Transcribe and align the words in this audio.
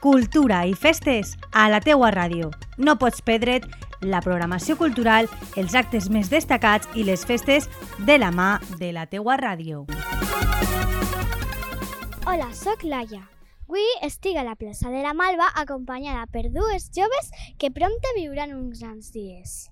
cultura 0.00 0.64
i 0.66 0.74
festes 0.74 1.36
a 1.52 1.68
la 1.68 1.80
teua 1.84 2.10
ràdio. 2.10 2.50
No 2.78 2.96
pots 2.98 3.20
perdre't 3.20 3.68
la 4.00 4.22
programació 4.24 4.76
cultural, 4.80 5.28
els 5.60 5.74
actes 5.76 6.08
més 6.08 6.30
destacats 6.32 6.88
i 6.96 7.04
les 7.04 7.24
festes 7.28 7.68
de 8.08 8.16
la 8.18 8.30
mà 8.32 8.54
de 8.80 8.94
la 8.96 9.04
teua 9.06 9.36
ràdio. 9.36 9.84
Hola, 12.26 12.48
sóc 12.56 12.84
Laia. 12.84 13.26
Avui 13.70 13.86
estic 14.02 14.34
a 14.34 14.42
la 14.42 14.56
plaça 14.58 14.90
de 14.90 14.98
la 15.04 15.12
Malva 15.14 15.46
acompanyada 15.54 16.24
per 16.26 16.48
dues 16.50 16.88
joves 16.96 17.28
que 17.56 17.70
prompte 17.70 18.10
viuran 18.16 18.56
uns 18.56 18.80
grans 18.80 19.12
dies. 19.14 19.70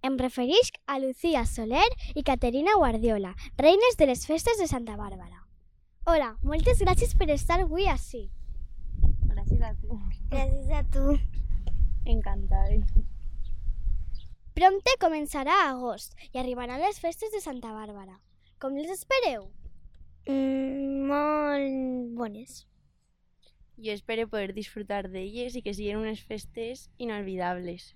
Em 0.00 0.16
refereix 0.16 0.70
a 0.86 0.96
Lucía 0.98 1.44
Soler 1.44 1.84
i 2.14 2.22
Caterina 2.22 2.78
Guardiola, 2.78 3.34
reines 3.58 3.98
de 3.98 4.06
les 4.08 4.24
festes 4.24 4.56
de 4.56 4.70
Santa 4.70 4.96
Bàrbara. 4.96 5.44
Hola, 6.06 6.36
moltes 6.42 6.80
gràcies 6.80 7.12
per 7.18 7.28
estar 7.34 7.60
avui 7.60 7.90
així. 7.92 8.30
Gràcies 9.46 9.62
a 9.62 9.74
tu. 9.80 9.98
Gràcies 10.30 10.70
a 10.70 10.82
tu. 10.90 11.18
Encantada. 12.04 12.78
Prompte 14.56 14.94
començarà 14.98 15.54
a 15.62 15.68
agost 15.70 16.16
i 16.32 16.38
arribaran 16.40 16.80
les 16.80 16.98
festes 16.98 17.30
de 17.30 17.40
Santa 17.40 17.70
Bàrbara. 17.70 18.18
Com 18.58 18.74
les 18.74 18.90
espereu? 18.90 19.46
Mm, 20.26 21.06
molt 21.06 22.16
bones. 22.18 22.64
Jo 23.78 23.92
espero 23.92 24.26
poder 24.26 24.54
disfrutar 24.56 25.04
d'elles 25.12 25.54
i 25.54 25.62
que 25.62 25.74
siguin 25.76 26.00
unes 26.00 26.24
festes 26.24 26.88
inolvidables. 26.98 27.92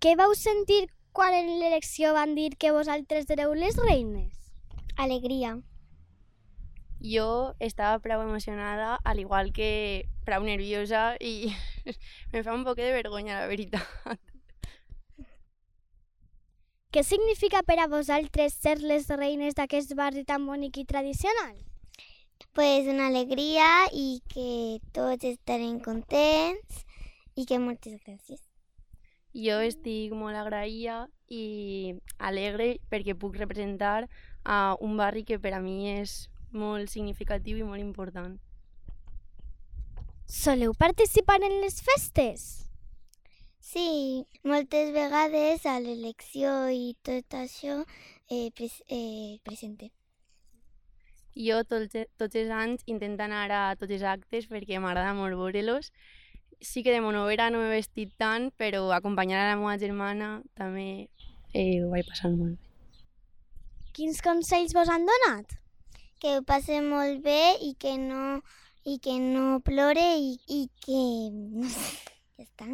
Què 0.00 0.16
vau 0.20 0.34
sentir 0.34 0.88
quan 1.12 1.32
en 1.32 1.48
l'elecció 1.60 2.12
van 2.12 2.34
dir 2.34 2.56
que 2.58 2.74
vosaltres 2.74 3.30
éreu 3.30 3.54
les 3.54 3.78
reines? 3.78 4.50
Alegria. 4.96 5.60
Jo 7.00 7.54
estava 7.60 8.00
prou 8.00 8.20
emocionada, 8.20 8.98
al 9.04 9.20
igual 9.20 9.52
que 9.52 10.08
prou 10.26 10.44
nerviosa 10.44 11.14
i 11.20 11.52
me 12.32 12.42
fa 12.42 12.54
un 12.54 12.64
poc 12.64 12.80
de 12.80 12.92
vergonya, 12.92 13.42
la 13.42 13.50
veritat. 13.50 14.20
Què 16.94 17.02
significa 17.02 17.64
per 17.66 17.80
a 17.82 17.88
vosaltres 17.90 18.54
ser 18.54 18.76
les 18.78 19.08
reines 19.10 19.56
d'aquest 19.58 19.96
barri 19.98 20.22
tan 20.24 20.44
bonic 20.46 20.76
i 20.78 20.84
tradicional? 20.86 21.56
Pues 22.54 22.86
una 22.86 23.08
alegria 23.08 23.66
i 23.90 24.20
que 24.30 24.78
tots 24.94 25.26
estarem 25.26 25.80
contents 25.82 26.84
i 27.34 27.46
que 27.50 27.58
moltes 27.58 27.98
gràcies. 28.06 28.38
Jo 29.34 29.58
estic 29.66 30.14
molt 30.14 30.38
agraïda 30.38 31.08
i 31.26 31.96
alegre 32.22 32.76
perquè 32.92 33.18
puc 33.18 33.34
representar 33.42 34.06
a 34.44 34.76
un 34.78 34.94
barri 34.96 35.24
que 35.26 35.40
per 35.42 35.56
a 35.58 35.62
mi 35.64 35.90
és 35.96 36.28
molt 36.54 36.94
significatiu 36.94 37.58
i 37.58 37.66
molt 37.66 37.82
important. 37.82 38.38
Soleu 40.26 40.72
participar 40.72 41.42
en 41.42 41.60
les 41.60 41.82
festes? 41.82 42.64
Sí, 43.60 44.24
moltes 44.44 44.92
vegades 44.94 45.66
a 45.66 45.78
l'elecció 45.80 46.68
i 46.72 46.94
tot 47.04 47.36
això 47.36 47.82
eh, 48.30 48.48
pres 48.56 48.80
eh, 48.88 49.40
presente. 49.44 49.90
Jo 51.34 51.64
tots, 51.66 51.96
tots 52.16 52.38
els 52.38 52.50
anys 52.54 52.84
intento 52.86 53.24
anar 53.26 53.48
a 53.50 53.62
tots 53.76 53.92
els 53.92 54.04
actes 54.06 54.46
perquè 54.48 54.78
m'agrada 54.78 55.12
molt 55.18 55.36
veure-los. 55.36 55.90
Sí 56.60 56.84
que 56.86 56.94
de 56.94 57.02
monovera 57.04 57.50
no 57.50 57.60
m'he 57.60 57.72
vestit 57.74 58.14
tant, 58.16 58.52
però 58.56 58.86
acompanyar 58.94 59.42
a 59.42 59.48
la 59.50 59.58
meva 59.60 59.76
germana 59.82 60.28
també 60.54 61.08
eh, 61.52 61.82
ho 61.82 61.90
vaig 61.90 62.06
passar 62.08 62.30
molt 62.30 62.54
bé. 62.54 63.02
Quins 63.94 64.22
consells 64.22 64.72
vos 64.74 64.88
han 64.88 65.04
donat? 65.06 65.58
Que 66.22 66.38
ho 66.38 66.44
passe 66.46 66.80
molt 66.82 67.20
bé 67.26 67.56
i 67.60 67.74
que 67.78 67.98
no, 67.98 68.40
i 68.84 68.98
que 69.00 69.16
no 69.20 69.60
plore 69.64 70.04
i, 70.20 70.34
i 70.48 70.60
que... 70.84 71.00
No 71.32 71.70
sé, 71.72 71.96
ja 72.36 72.44
està. 72.44 72.68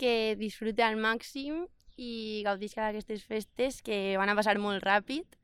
Que 0.00 0.36
disfrute 0.38 0.84
al 0.84 0.98
màxim 1.00 1.64
i 1.96 2.42
gaudisca 2.44 2.84
d'aquestes 2.84 3.24
festes 3.24 3.80
que 3.82 4.16
van 4.20 4.30
a 4.30 4.36
passar 4.38 4.58
molt 4.60 4.84
ràpid 4.84 5.38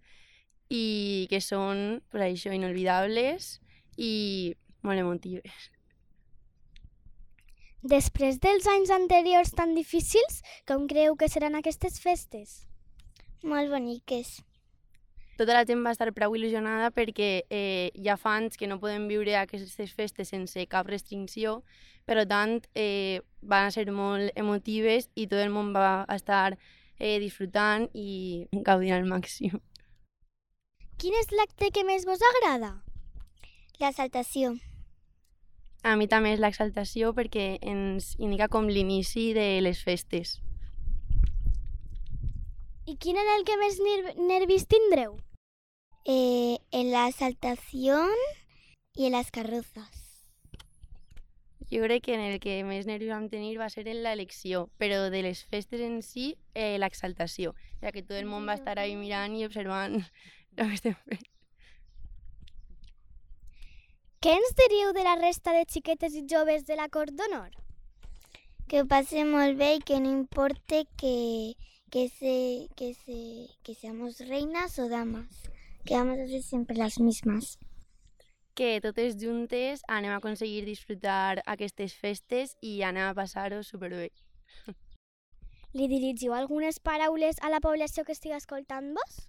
i 0.73 1.27
que 1.31 1.41
són, 1.45 2.03
pues 2.13 2.27
això, 2.29 2.53
inolvidables 2.55 3.57
i 3.97 4.55
molt 4.85 5.01
emotives. 5.01 5.71
Després 7.83 8.39
dels 8.39 8.69
anys 8.71 8.93
anteriors 8.95 9.51
tan 9.59 9.75
difícils, 9.75 10.43
com 10.69 10.87
creu 10.87 11.17
que 11.19 11.29
seran 11.29 11.59
aquestes 11.59 11.99
festes? 11.99 12.61
Molt 13.43 13.73
boniques. 13.73 14.37
Tota 15.39 15.55
la 15.57 15.65
gent 15.65 15.81
va 15.85 15.95
estar 15.95 16.11
prou 16.13 16.37
il·lusionada 16.37 16.91
perquè 16.93 17.31
eh, 17.49 17.91
ja 18.05 18.19
fa 18.21 18.37
anys 18.37 18.59
que 18.61 18.69
no 18.69 18.79
podem 18.83 19.09
viure 19.09 19.35
aquestes 19.39 19.95
festes 19.97 20.29
sense 20.29 20.67
cap 20.69 20.89
restricció, 20.91 21.63
per 22.05 22.27
tant 22.29 22.61
eh, 22.75 23.23
van 23.41 23.73
ser 23.73 23.89
molt 23.91 24.31
emotives 24.37 25.09
i 25.15 25.27
tot 25.27 25.41
el 25.41 25.53
món 25.55 25.73
va 25.73 26.05
estar 26.13 26.59
eh, 26.99 27.19
disfrutant 27.19 27.89
i 27.95 28.47
gaudint 28.69 28.99
al 28.99 29.09
màxim. 29.09 29.59
Quin 31.01 31.17
és 31.19 31.33
l'acte 31.35 31.73
que 31.75 31.83
més 31.83 32.05
vos 32.07 32.21
agrada? 32.35 32.77
L'exaltació. 33.81 34.53
A 35.83 35.97
mi 35.99 36.07
també 36.07 36.37
és 36.37 36.39
l'exaltació 36.39 37.11
perquè 37.17 37.57
ens 37.59 38.13
indica 38.23 38.47
com 38.47 38.69
l'inici 38.71 39.33
de 39.35 39.47
les 39.65 39.81
festes. 39.83 40.37
I 42.85 42.97
quin 42.97 43.17
era 43.17 43.37
el 43.39 43.45
que 43.47 43.55
més 43.61 43.79
ner 43.79 44.15
nervis 44.19 44.67
tindreu? 44.67 45.15
Eh, 46.05 46.59
en 46.73 46.91
la 46.91 47.09
exaltación 47.09 48.11
y 48.95 49.07
en 49.07 49.13
las 49.13 49.31
carrozas. 49.31 50.03
Jo 51.71 51.81
crec 51.85 52.03
que 52.05 52.15
en 52.15 52.21
el 52.21 52.41
que 52.41 52.59
més 52.69 52.85
nervis 52.85 53.13
vam 53.15 53.29
tenir 53.33 53.55
va 53.57 53.71
ser 53.73 53.87
en 53.89 54.03
l'elecció, 54.03 54.67
però 54.83 55.07
de 55.15 55.23
les 55.25 55.45
festes 55.49 55.81
en 55.81 56.03
si, 56.03 56.35
eh, 56.55 56.77
l'exaltació, 56.83 57.55
ja 57.81 57.93
que 57.95 58.03
tot 58.03 58.19
el 58.19 58.27
món 58.27 58.49
va 58.51 58.59
estar 58.59 58.77
ahí 58.79 58.97
mirant 58.99 59.39
i 59.39 59.47
observant 59.47 60.03
el 60.59 60.67
que 60.67 60.75
estem 60.75 60.99
fent. 61.07 61.29
Què 64.23 64.35
ens 64.37 64.53
diríeu 64.59 64.93
de 64.93 65.07
la 65.07 65.17
resta 65.17 65.55
de 65.55 65.65
xiquetes 65.71 66.19
i 66.19 66.27
joves 66.31 66.67
de 66.67 66.77
la 66.77 66.91
Cort 66.91 67.15
d'Honor? 67.15 67.55
Que 68.69 68.83
ho 68.83 68.87
passe 68.91 69.25
molt 69.25 69.57
bé 69.59 69.77
i 69.79 69.81
que 69.87 69.99
no 70.03 70.11
importe 70.11 70.85
que, 71.01 71.55
que, 71.93 72.09
se, 72.09 72.69
que, 72.75 72.95
se, 72.95 73.51
que 73.63 73.75
seamos 73.75 74.19
reinas 74.21 74.79
o 74.79 74.89
damas, 74.89 75.29
que 75.85 75.93
vamos 75.93 76.19
a 76.19 76.27
ser 76.27 76.43
siempre 76.43 76.75
las 76.75 76.99
mismas. 76.99 77.59
Que 78.55 78.81
totes 78.81 79.17
juntes 79.21 79.83
anem 79.89 80.13
a 80.13 80.17
aconseguir 80.17 80.65
disfrutar 80.65 81.43
aquestes 81.45 81.93
festes 81.93 82.57
i 82.65 82.81
anem 82.81 83.11
a 83.11 83.13
passar-ho 83.13 83.61
superbé. 83.61 84.09
Li 85.77 85.89
dirigiu 85.93 86.33
algunes 86.33 86.81
paraules 86.81 87.37
a 87.45 87.53
la 87.53 87.61
població 87.61 88.07
que 88.09 88.17
estigui 88.17 88.39
escoltant-vos? 88.41 89.21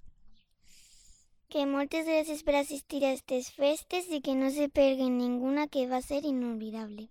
Que 1.52 1.68
moltes 1.68 2.07
gràcies 2.07 2.47
per 2.47 2.56
assistir 2.62 3.03
a 3.03 3.12
aquestes 3.12 3.52
festes 3.59 4.07
i 4.07 4.23
que 4.23 4.40
no 4.40 4.47
se 4.56 4.69
perguen 4.72 5.19
ninguna 5.19 5.68
que 5.68 5.84
va 5.91 6.00
ser 6.00 6.23
inolvidable. 6.23 7.09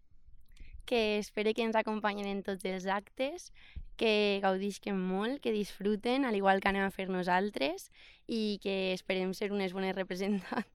Que 0.88 1.18
espero 1.18 1.52
que 1.52 1.68
ens 1.68 1.76
acompanyen 1.76 2.26
en 2.26 2.42
tots 2.42 2.64
els 2.64 2.88
actes, 2.88 3.52
que 4.02 4.40
gaudisquen 4.42 4.98
molt, 4.98 5.38
que 5.38 5.52
disfruten, 5.54 6.24
al 6.26 6.34
igual 6.34 6.58
que 6.58 6.72
anem 6.72 6.82
a 6.82 6.90
fer 6.90 7.06
nosaltres, 7.06 7.86
i 8.26 8.58
que 8.62 8.90
esperem 8.96 9.30
ser 9.30 9.52
unes 9.54 9.70
bones 9.76 9.94
representants. 9.94 10.66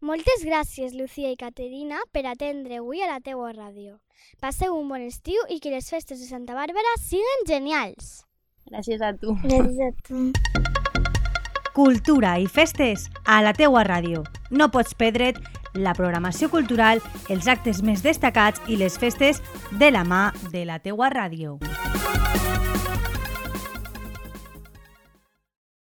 Moltes 0.00 0.44
gràcies, 0.44 0.94
Lucía 0.96 1.28
i 1.32 1.36
Caterina, 1.36 2.00
per 2.12 2.24
atendre 2.30 2.78
avui 2.80 3.02
a 3.04 3.10
la 3.10 3.20
teua 3.20 3.52
ràdio. 3.52 3.98
Passeu 4.40 4.72
un 4.76 4.88
bon 4.88 5.04
estiu 5.04 5.44
i 5.52 5.60
que 5.60 5.72
les 5.72 5.88
festes 5.92 6.20
de 6.20 6.28
Santa 6.30 6.56
Bàrbara 6.56 6.96
siguin 7.02 7.44
genials. 7.48 8.24
Gràcies 8.70 9.04
a 9.04 9.12
tu. 9.12 9.36
Gràcies 9.44 9.82
a 9.84 9.92
tu. 10.08 10.24
Cultura 11.76 12.38
i 12.40 12.48
festes 12.48 13.10
a 13.28 13.42
la 13.44 13.52
teua 13.52 13.84
ràdio. 13.84 14.24
No 14.48 14.70
pots 14.72 14.96
perdre't 14.96 15.36
la 15.76 15.94
programació 15.94 16.50
cultural, 16.52 17.02
els 17.28 17.48
actes 17.48 17.82
més 17.82 18.02
destacats 18.02 18.62
i 18.68 18.80
les 18.80 18.98
festes 18.98 19.42
de 19.78 19.90
la 19.90 20.04
mà 20.04 20.30
de 20.52 20.64
la 20.68 20.80
teua 20.80 21.10
ràdio. 21.12 21.58